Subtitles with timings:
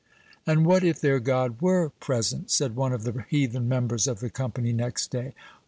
[0.47, 4.31] "And what if their God were present?" said one of the heathen members of the
[4.31, 5.35] company, next day.